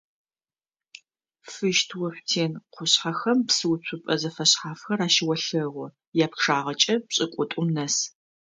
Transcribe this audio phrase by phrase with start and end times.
[1.53, 5.93] Фыщт-Ошъутен къушъхьэхэм псыуцупӏэ зэфэшъхьафхэр ащыолъэгъу,
[6.23, 7.95] япчъагъэкӏэ пшӏыкӏутӏум нэс.